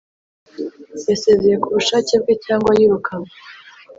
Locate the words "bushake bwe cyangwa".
1.75-2.71